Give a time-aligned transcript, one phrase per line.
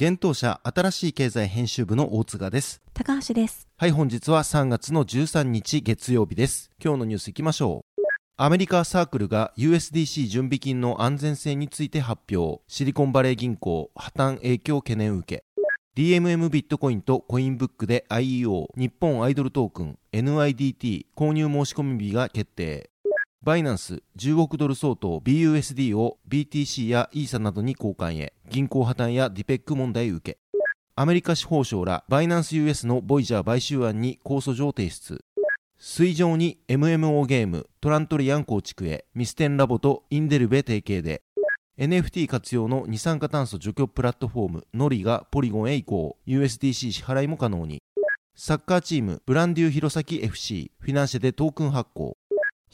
[0.00, 2.80] 現当社新しい経済編集部の大塚です。
[2.94, 3.66] 高橋です。
[3.76, 6.70] はい、本日は3月の13日月曜日です。
[6.80, 8.02] 今日のニュースいきましょう。
[8.36, 12.62] アメリカサークルが USDC 準備金の安全性について発表。
[12.68, 15.44] シリコンバレー銀行破綻影響懸念受け。
[16.00, 22.90] DMM ビットコインとコインブックで IEO 日本アイドルトークン NIDT 購入申し込み日が決定。
[23.40, 30.38] バイナンス10億ドル相当 BUSD を BTC やイーサなどに交換へ銀行破綻やディペック問題受け。
[30.96, 35.20] アメリカ司法省らバイナンス US のボイジャー買収案に控訴状提出。
[35.78, 41.22] 水上に MMO ゲームトラントリアン構築へミステンラボとインデルベ提携で。
[41.78, 46.18] NFT 活用の二酸化炭素除去プラットフォームノリがポリゴンへ移行。
[46.26, 47.80] USDC 支払いも可能に。
[48.34, 52.16] サッカーチームブランデュー弘前 FC フィナンシェでトークン発行。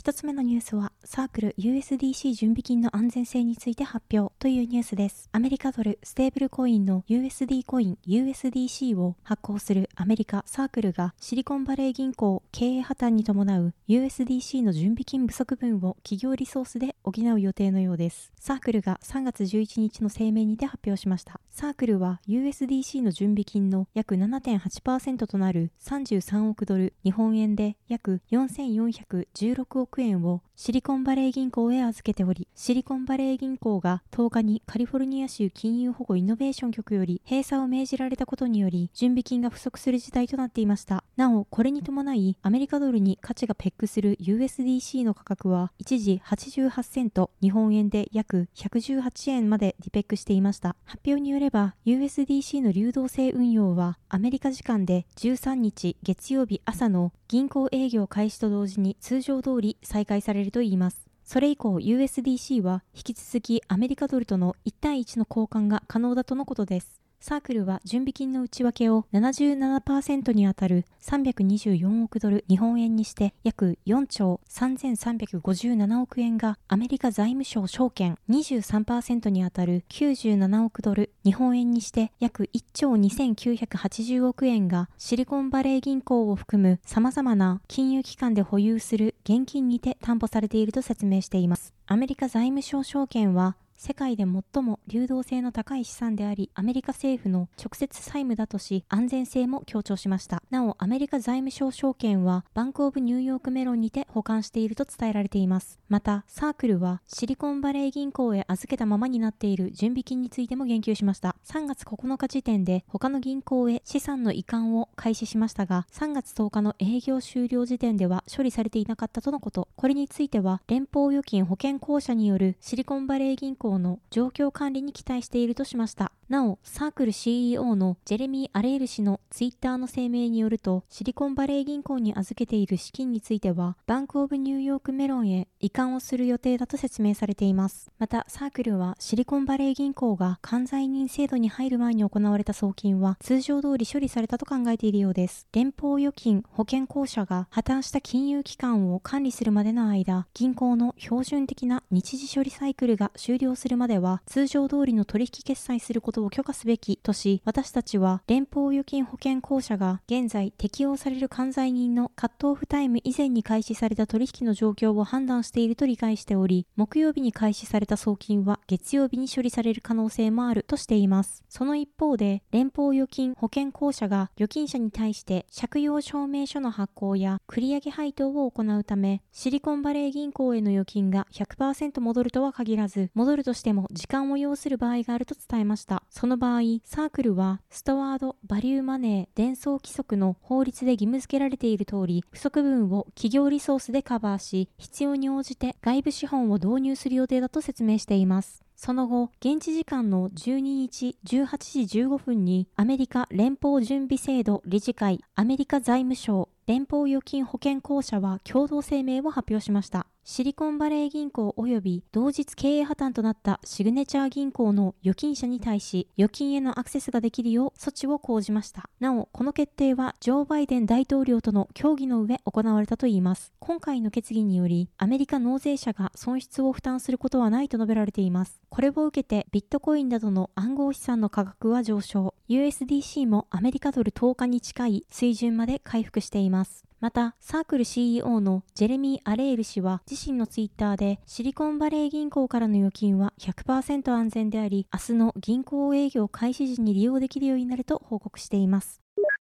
[0.05, 5.31] 一つ目のニュースは、サークル USDC 準備金の安全性について発表というニュースです。
[5.33, 18.31] アメリカドルステーブルコインの USD コイン USDC を発行するアメリカサークルがシリコンバレー銀行経営破綻に伴う USDC の準備金不足分を企業リソースで補う予定のようです。
[18.39, 21.41] サークルが3月11日の声明にて発表しました。
[21.51, 41.03] サークルは USDC の準備金の約7.8%となる33億ドル、日本円で約4416億円をシリコンバレー銀行へ預けており、シリコンバレー銀行が10日にカリフォルニア州金融保護イノベーション局より閉鎖を命じられたことにより、準備金が不足する事態となっていました。
[41.17, 50.77] なお、これに伴い、アメリカドルに価値がペックする USDC の価格は、一時88セント、日本円で約118円までリペックしていました。
[50.85, 61.09] 発表によれば、USDC の流動性運用は、アメリカ時間で13日月曜日朝の銀行営業開始と同時に通常通り再開されるといいます。
[61.25, 67.04] それ以降 USDC は引き続きアメリカドルとの1対1の交換が可能だとのことです。
[67.27, 91.73] サークルは準備金の内訳を77%にあたる324億ドル日本円にして約4兆3357億円がアメリカ財務省証券23%にあたる97億ドル日本円にして約1兆2980億円がシリコンバレー銀行を含む様々な金融機関で保有する現金にて担保されていると説明しています。
[91.87, 100.43] アメリカ財務省証券は世界で最も流動性の高い資産であり、アメリカ政府の直接債務だとし、安全性も強調しました。
[100.51, 105.79] なお、アメリカ財務省証券は、バンクオブニューヨークメロンにて保管していると伝えられています。
[105.89, 111.37] また、サークルは、シリコンバレー銀行へ預けたままになっている準備金についても言及しました。
[111.45, 119.69] 3月9日時点で、他の銀行へ資産の移管を開始しましたが、3月10日の営業終了時点では処理されていなかったとのこと。
[119.77, 126.13] これについては、連邦預金保険公社によるシリコンバレー銀行の状況管理に期待しているとしました。
[126.29, 137.91] なお、サークル CEO のジェレミー・アレール氏のツイッターの声明によると、シリコンバレー銀行に預けている資金については、バンクオブニューヨークメロンへ移管をする予定だと説明されています。
[137.99, 145.47] また、サークルはシリコンバレー銀行が管財人制度に入る前に行われた送金は通常通り処理されたと考えているようです。
[145.53, 171.43] 連邦預金保険公社が破綻した金融機関を管理するまでの間、銀行の標準的な日時処理サイクルが終了するまでは、通常通りの取引決済することことを許可すべきとし、私たちは連邦預金保険公社が現在適用される管財人のカットオフタイム以前に開始された取引の状況を判断していると理解しており、木曜日に開始された送金は月曜日に処理される可能性もあるとしています。
[171.49, 186.04] その一方で、連邦預金保険公社が預金者に対して借用証明書の発行や繰り上げ配当を行うため、シリコンバレー銀行への預金が100%戻るとは限らず、戻るとしても時間を要する場合があると伝えました。
[186.11, 198.65] その場合、サークルは、ストワード・バリューマネー伝送規則の法律で義務付けられている通り、不足分を企業リソースでカバーし、必要に応じて外部資本を導入する予定だと説明しています。
[198.77, 210.07] その後、現地時間の12日18時15分にアメリカ連邦準備制度理事会、アメリカ財務省、連邦預金保険公社は共同声明を発表しました。
[210.27, 218.89] シリコンバレー銀行及び同日経営破綻となったシグネチャー銀行の預金者に対し預金へのアクセスができるよう措置を講じました。
[219.01, 223.53] なお、この決定はジョー・バイデン大統領との協議の上行われたといいます。
[223.59, 228.63] 今回の決議によりアメリカ納税者が損失を負担することはないと述べられています。
[228.71, 232.35] これを受けてビットコインなどの暗号資産の価格は上昇。
[232.51, 236.85] USDC もアメリカドル10日に近い水準まで回復しています。
[237.01, 249.01] また、サークル CEO のジェレミー・アレール氏は自身のツイッターでシリコンバレー銀行からの預金は100%安全であり、明日の銀行営業開始時に利用できるようになると報告しています。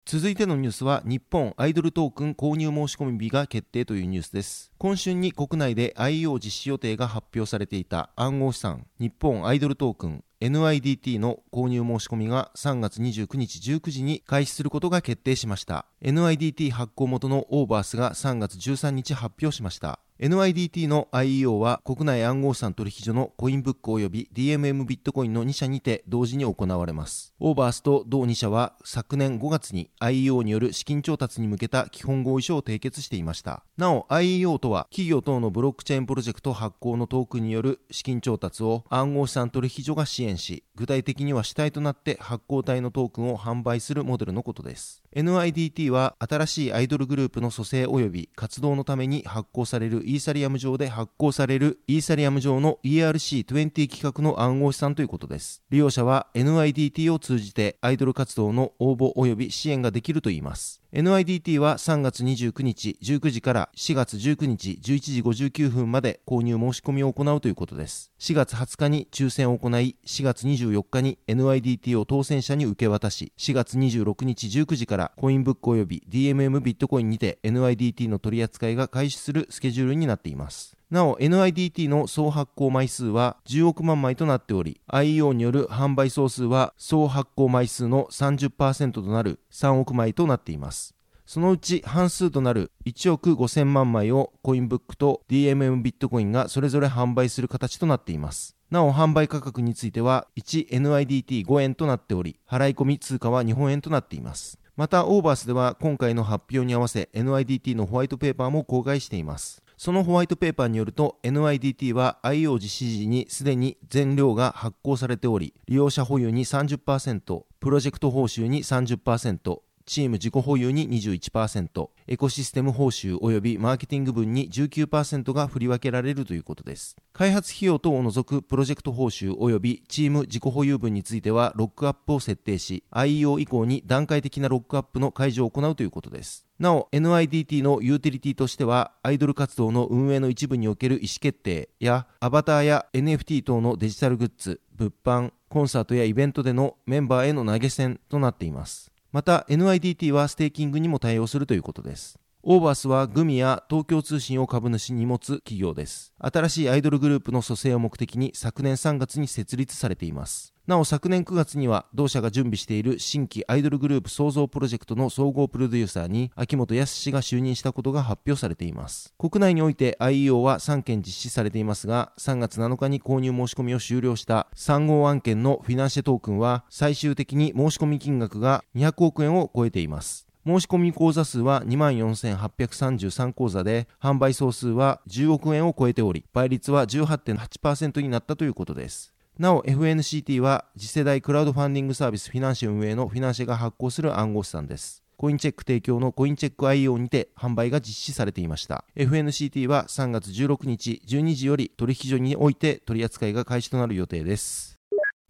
[0.09, 15.87] 続いてのニュースは日本アイドルトークン購入申し込み日が決定というニュースです今春に国内で IO 実施予定が発表されていた暗号資産日本アイドルトークン NIDT の購入申し込みが3月29日19時に開始することが決定しました。
[16.03, 19.99] NIDT 発行元のオーバースが3月13日発表しました。
[20.19, 27.35] NIDT の IEO は国内暗号資産取引所のコインブック及び DMM ビットコインの2社にて同時に行われます。
[27.39, 33.63] オーバースと同2社は昨年5月に IEO による資金調達に向けた基本合意書を締結していました。
[33.77, 45.03] なお IEO とは企業等のブロックチェーンプロジェクト発行のトークンによる資金調達を暗号資産取引所が支援し、具体的には主体となって発行体のトークンを販売するモデルのことです。
[45.17, 55.63] NIDT は新しいアイドルグループの蘇生及び活動のために発行されるイーサリアム上で発行されるイーサリアム上の ERC20 規格の暗号資産ということです。
[55.71, 60.83] 利用者は NIDT を通じてアイドル活動の応募及び支援ができるといいます。
[60.93, 68.13] NIDT は3月29日19時から4月19日11時59分まで購入申し込みを行うということです。
[68.19, 80.77] 4月20日に抽選を行い、4月24日に NIDT を当選者に受け渡し、4月26日19時からコインブック及び DMM ビットコインにて NIDT の取り扱いが開始するスケジュールになっています。
[80.91, 90.95] なお NIDT の総発行枚数は10億万枚となっており IEO による販売総数は総発行枚数の30%となる3億枚となっています。
[91.27, 98.57] そのうち半数となる1億5000万枚をコインブックと DMM ビットコインがそれぞれ販売する形となっています。
[98.71, 104.61] なお販売価格については 1NIDT5 円となっており払い込み通貨は日本円となっています。
[104.77, 109.63] またオーバースでは今回の発表に合わせ NIDT のホワイトペーパーも公開しています。
[109.79, 126.97] そのホワイトペーパーによると NIDT は IO 実施時にすでに全量が発行されており利用者保有に30%プロジェクト報酬に30%チーム自己保有に21%、エコシステム報酬及びマーケティング分に19%が振り分けられるということです。
[127.13, 136.47] 開発費用等を除くプロジェクト報酬及びチーム自己保有分についてはロックアップを設定し、IEO 以降に段階的なロックアップの解除を行うということです。
[136.59, 152.19] なお NIDT のユーティリティとしてはアイドル活動の運営の一部における意思決定やアバターや NFT 等のデジタルグッズ物販コンサートやイベントでのメンバーへの投げ銭となっていますまた NIDT はステーキングにも対応するということです。
[152.49, 156.13] オーバースはグミや東京通信を株主に持つ企業です。
[156.21, 160.55] 新しいアイドルグループの組成を目的に昨年3月に設立されています。
[160.65, 169.13] なお昨年9月には同社が準備している新規アイドルグループ創造プロジェクトの総合プロデューサーに秋元康氏が就任したことが発表されています。
[169.19, 180.29] 国内において IEO は3件実施されていますが、3月7日に購入申し込みを終了した3号案件のフィナンシェトークンは最終的に申し込み金額が200億円を超えています。
[180.47, 189.13] 申し込み口座数は24,833口座で、販売総数は10億円を超えており、倍率は18.8%になったということです。
[189.41, 195.03] なお FNCT は次世代クラウドファンディングサービスフィナンシェ運営のフィナンシェが発行する暗号資産です。
[195.17, 198.85] コインチェック提供のコインチェック IO にて販売が実施されていました。
[198.95, 204.76] FNCT は3月16日12時より取引所において取り扱いが開始となる予定です。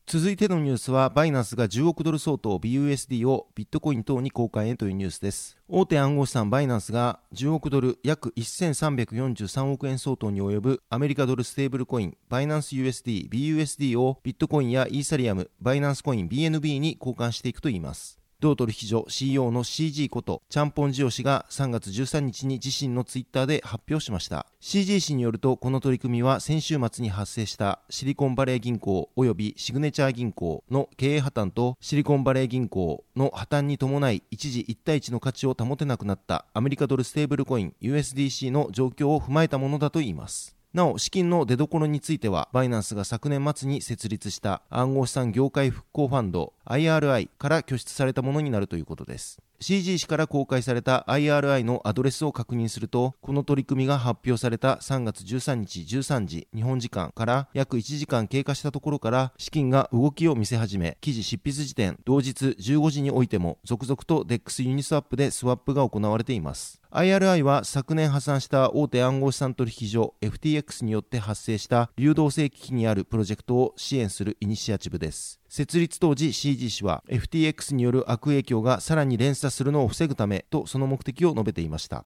[0.08, 5.58] 続いてのニュースは、バイナンスが10億ドル相当 BUSD をビットコイン等に交換へというニュースです。
[5.66, 18.15] 大手暗号資産バイナンスが10億ドル約1343億円相当に及ぶアメリカドルステーブルコインバイナンス USD、BUSD をビットコインやイーサリアム、バイナンスコイン BNB に交換していくといいます。
[18.40, 24.46] 同取引所 CEO の CG ことチャンポンジオ氏が3月13日に自身のツイッターで発表しました。
[24.60, 40.56] CG 氏によるとこの取り組みは先週末に発生したシリコンバレー銀行及びシグネチャー銀行の経営破綻とシリコンバレー銀行の破綻に伴い一時1対1の価値を保てなくなったアメリカドルステーブルコイン USDC の状況を踏まえたものだといいます。
[40.76, 49.38] なお、資金の出所については、バイナンスが昨年末に設立した暗号資産業界復興ファンド IRI から拠出されたものになるということです。
[49.58, 66.82] CG 氏から公開された IRI のアドレスを確認すると、この取り組みが発表された3月13日13時日本時間から約1時間経過したところから資金が動きを見せ始め、記事執筆時点同日15時においても続々と DEX ユニスワップでスワップが行われています。
[66.90, 75.40] IRI は昨年破産した大手暗号資産取引所 FTX によって発生した流動性危機にあるプロジェクトを支援するイニシアチブです。
[75.56, 82.04] 設立当時 CG 氏は FTX による悪影響がさらに連鎖するのを防ぐためとその目的を述べていました。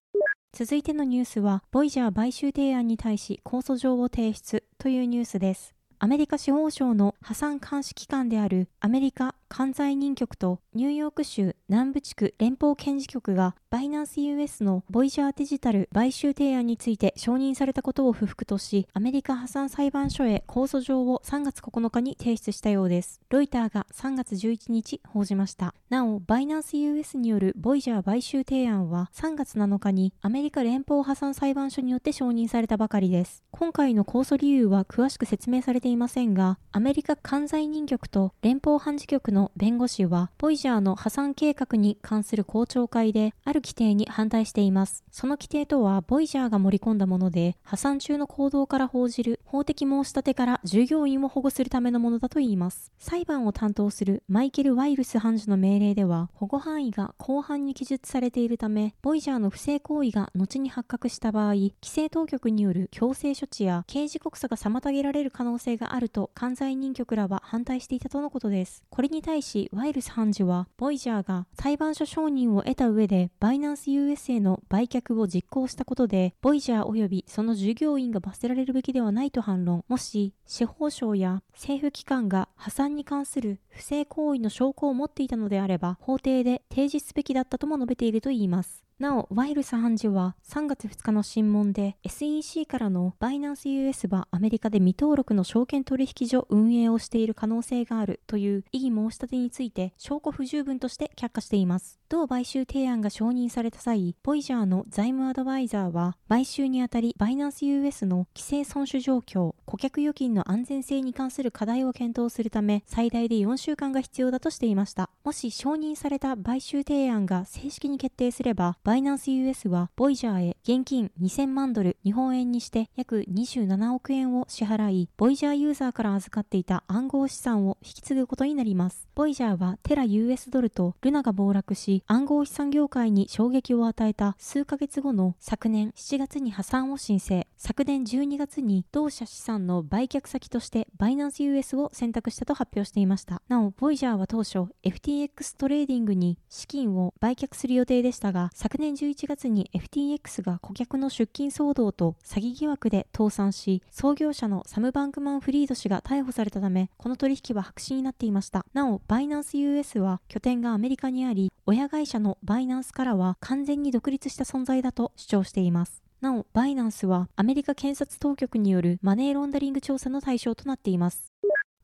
[0.52, 5.74] 続いてのニュースはボイジャー買収提案に対し控訴状を提出というニュースです。
[6.02, 23.20] アメリカ司法省の破産監視機関であるアメリカ関西人局とニューヨーク州南部地区連邦検事局がバイナンス US のボイジャーデジタル買収提案について承認されたことを不服とし、アメリカ破産裁判所へ控訴状を3月9日に提出したようです。
[23.28, 25.74] ロイターが3月11日報じました。
[25.88, 33.44] なお、バイナンス US によるボイジャー買収提案は3月7日にアメリカ連邦破産裁判所によって承認されたばかりです。
[33.50, 45.04] 今回の控訴理由は詳しく説明されていませんが、アメリカ関西人局と連邦判事局の弁護士は、ボイジャーの破産計画に関する公聴会で、ある規定に反対しています。
[45.10, 52.92] その規定とは、ボイジャーが盛り込んだもので、破産中の行動から報じる法的申し立てから従業員を保護するためのものだといいます。
[52.98, 68.84] 裁判を担当するマイケル・ワイルス判事の命令では、保護範囲が広範に記述されているため、ボイジャーの不正行為が後に発覚した場合、規制当局による強制処置や刑事告訴が妨げられる可能性ががあると、関西人局らは反対していたとのことです。
[68.90, 79.84] これに対し、ワイルス判事は、ボイジャーが裁判所承認を得た上で、バイナンス US への売却を実行したことで、ボイジャー及びその従業員が罰せられるべきではないと反論。
[79.88, 88.89] もし、司法省や政府機関が破産に関する不正行為の証拠を持っていたのであれば、法廷で提示すべきだったとも述べているといいます。
[89.00, 101.98] なお、ワイルス判事は3月2日の審問で SEC からのバイナンス US はアメリカで未登録の証券取引所運営をしている可能性があるという異議申し立てについて証拠不十分として却下しています。
[102.10, 115.08] 同買収提案が承認された際、ボイジャーの財務アドバイザーは買収にあたりバイナンス US の規制損守状況、顧客預金の安全性に関する課題を検討するため最大で4週間が必要だとしていました。
[115.24, 129.06] もし承認された買収提案が正式に決定すれば、バイナンス US はボイジャーへ現金2000万ドル日本円にして約27億円を支払い、ボイジャーユーザーから預かっていた暗号資産を引き継ぐことになります。
[129.14, 137.46] ボイジャーはテラ US ドルとルナが暴落し、暗号資産業界に衝撃を与えた数ヶ月後の昨年7月に破産を申請。
[137.56, 143.40] 昨年12月に同社資産の売却先としてバイナンス US を選択したと発表していました。
[143.46, 158.64] なお、ボイジャーは当初 FTX トレーディングに資金を売却する予定でしたが、昨年11月に FTX が顧客の出金騒動と詐欺疑惑で倒産し、創業者のサム・バンクマン・フリード氏が逮捕されたため、この取引は白紙になっていました。
[158.72, 166.02] なお、バイナンス US は拠点がアメリカにあり、親会社のバイナンスからは完全に独立した存在だと主張しています。
[166.20, 171.30] なお、バイナンスはアメリカ検察当局によるマネーロンダリング調査の対象となっています。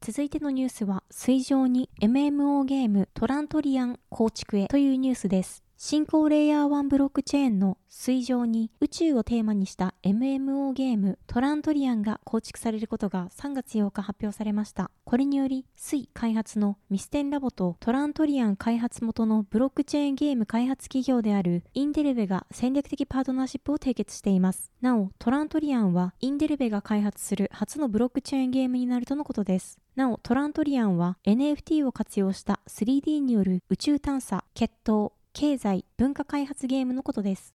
[0.00, 5.65] 続いてのニュースは、水上に MMO ゲームトラントリアン構築へというニュースです。
[5.78, 14.90] 新興レイヤー1ブロックチェーンの水上に宇宙をテーマにした MMO ゲームトラントリアンが構築されることが3月8日発表されました。
[15.04, 24.72] これにより、水開発のミステンラボとトラントリアン開発元のブロックチェーンゲーム開発企業であるインデルベが戦略的パートナーシップを締結しています。
[24.80, 29.78] なお、トラントリアンはインデルベが開発する初のブロックチェーンゲームになるとのことです。
[29.94, 37.52] なお、トラントリアンは NFT を活用した 3D による宇宙探査、決闘、経済、文化開発ゲームのことです。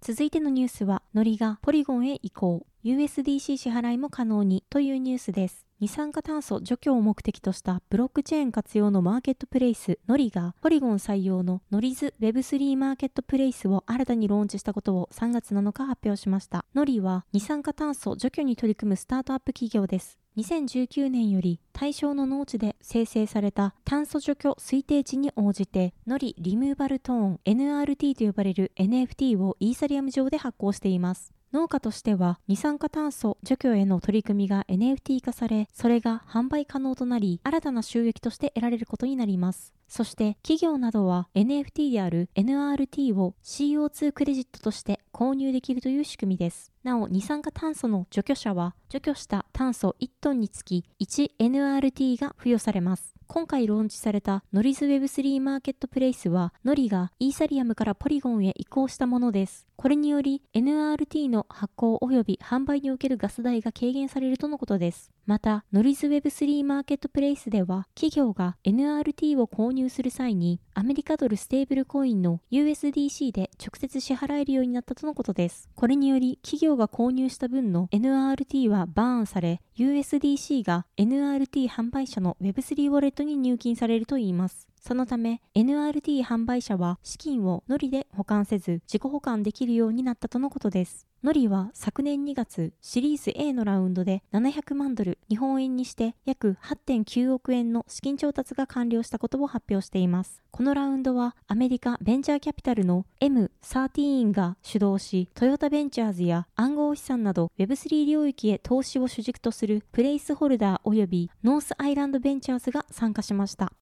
[0.00, 2.66] 続いてのニュースは、ノリがポリゴンへ移行。
[2.82, 5.64] USDC 支払いも可能にというニュースです。
[5.78, 16.64] 二酸化炭素除去を目的としたブロックチェーン活用のマーケットプレイスノリがポリゴン採用のノリズ Web3 マーケットプレイスを新たにローンチしたことを3月7日発表しました。
[16.74, 20.19] ノリは二酸化炭素除去に取り組むスタートアップ企業です。
[20.36, 31.32] 2019年より対象の農地で生成された炭素除去推定値に応じてノリリムーバルトーン NRT と呼ばれる NFT をイーサリアム上で発行しています。
[31.52, 39.74] 農家としては二酸化炭素除去への取り組みが NFT 化され、それが販売可能となり、新たな収益として得られることになります。
[39.90, 46.70] そして企業などは NFT である NRT を CO2 クレジットとして購入できるという仕組みです。
[46.84, 53.16] なお、二酸化炭素の除去者は除去した炭素1トンにつき 1NRT が付与されます。
[53.26, 59.66] 今回ローンチされたノリズ Web3 マーケットプレイスは、ノリがイーサリアムからポリゴンへ移行したものです。
[59.76, 65.10] これにより NRT の発行及び販売におけるガス代が軽減されるとのことです。
[65.30, 75.68] また、ノリズ Web3 マーケットプレイスでは、企業が NRT を購入する際に、アメリカドルステーブルコインの USDC で直接支払えるようになったとのことです。
[75.76, 84.69] これにより、企業が購入した分の NRT はバーンされ、USDC が NRT 販売者の Web3 ウォレットに入金されるといいます。
[84.80, 91.06] そのため NRT 販売者は資金をノリで保管せず自己保管できるようになったとのことです。
[91.22, 100.42] ノリは昨年2月シリーズ A のラウンドで700万ドル日本円にして約8.9億円の資金調達が完了したことを発表しています。
[100.50, 113.72] このラウンドはアメリカベンチャーキャピタルの M13 が主導しトヨタベンチャーズや暗号資産など Web3 領域へ投資を主軸とするプレイスホルダー及びノースアイランドベンチャーズが参加しました。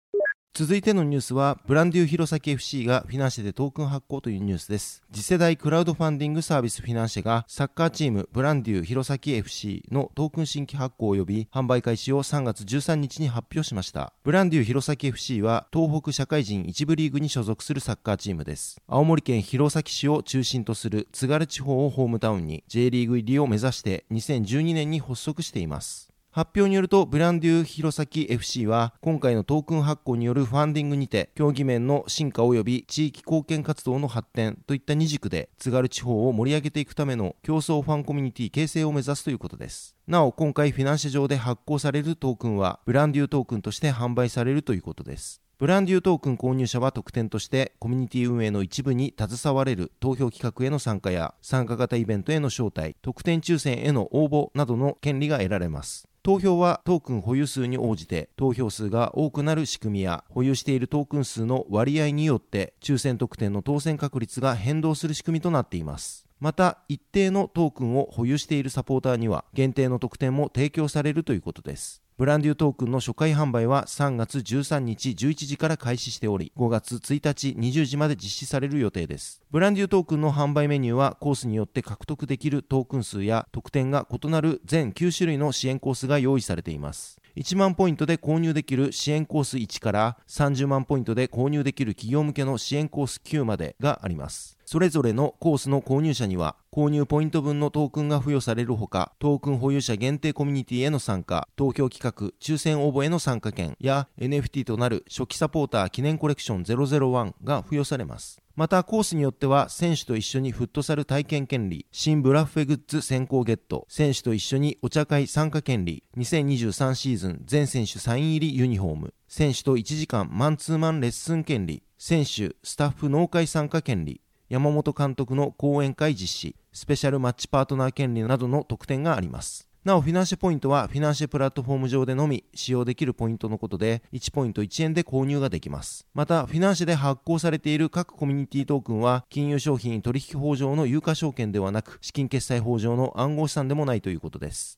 [0.58, 5.04] 続いてのニュースは、ブランデュー弘前 FC がフィナンシェでトークン発行というニュースです。
[5.12, 14.12] 次世代クラウドファンディングサービスフィナンシェが、サッカーチームブランデュー弘前 FC のトークン新規発行及び販売開始を3月13日に発表しました。
[14.24, 18.82] ブランデュー弘前 FC は、東北社会人一部リーグに所属するサッカーチームです。
[18.88, 26.07] 青森県弘前市を中心とする津軽地方をホームタウンに J リーグ入りを目指して2012年に発足しています。
[26.30, 39.96] 発表によると、ブランデュー弘前 FC は、今回のトークン発行によるファンディングにて、競技面の進化及び地域貢献活動の発展といった二軸で、津軽地方を盛り上げていくための競争ファンコミュニティ形成を目指すということです。
[40.06, 45.42] なお、今回フィナンシェ上で発行されるトークンは、ブランデュートークンとして販売されるということです。
[45.58, 56.08] ブランデュートークン購入者は特典としてコミュニティ運営の一部に携われる投票企画への参加や参加型イベントへの招待、特典抽選への応募などの権利が得られます。
[56.28, 66.26] 投票はトークン保有数に応じて投票数が多くなる仕組みや保有しているトークン数の割合によって抽選特典の当選確率が変動する仕組みとなっています。
[66.38, 72.02] また一定のトークンを保有しているサポーターには限定の特典も提供されるということです。
[72.18, 79.40] ブランデュートークンの初回販売は3月13日11時から開始しており、5月1日20時まで実施される予定です。
[79.52, 87.20] ブランデュートークンの販売メニューはコースによって獲得できるトークン数や特典が異なる全9種類の支援コースが用意されています。
[87.38, 94.58] 1万ポイントで購入できる支援コース1から30万ポイントで購入できる企業向けの支援コース9までがあります。
[94.64, 108.42] それぞれのコースの購入者には購入ポイント分のトークンが付与されるほか、トークン保有者限定コミュニティへの参加、投票企画、抽選応募への参加券や NFT となる初期サポーター記念コレクション001が付与されます。
[108.58, 129.67] またコースによっては選手と一緒にフットサル体験権利、新ブラッフェグッズ先行ゲット、選手と一緒にお茶会参加権利、2023シーズン全選手サイン入りユニフォーム、選手と1時間マンツーマンレッスン権利、選手、スタッフ納会参加権利、山本監督の講演会実施、スペシャルマッチパートナー権利などの特典があります。
[129.88, 136.06] なお、フィナンシェポイントはフィナンシェプラットフォーム上でのみ使用できるポイントのことで、1ポイント1円で購入ができます。
[136.12, 144.77] また、フィナンシェで発行されている各コミュニティトークンは、金融商品取引法上の有価証券ではなく、資金決済法上の暗号資産でもないということです。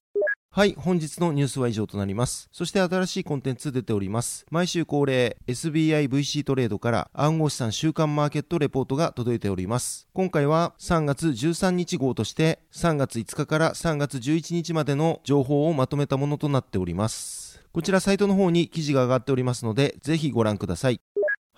[0.52, 2.48] はい、本日のニュースは以上となります。
[2.50, 4.44] そして新しいコンテンツ出ております。
[4.50, 10.08] 毎週恒例 SBIVC トレードから暗号資産週間マーケットレポートが届いております。
[10.12, 17.62] 今回は3月13日号として3月5日から3月11日までの情報をまとめたものとなっております。
[17.72, 21.00] こちらサイトの方に記事が上がっておりますので、ぜひご覧ください。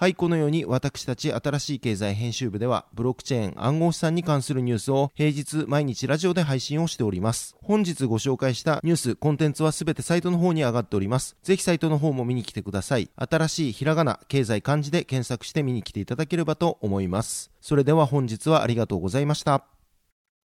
[0.02, 7.54] はい、このように私たち新しい経済編集部ではブロックチェーン暗号資産に関するニュースを平日毎日ラジオで配信をしております。
[7.62, 11.36] 本日ご紹介したニュース、コンテンツはすべてサイトの方に上がっております。
[11.44, 13.10] ぜひサイトの方も見に来てください。
[13.14, 17.52] 新しいひらがな、経済漢字で検索して見に来ていただければと思います。
[17.60, 19.71] それでは本日はありがとうございました。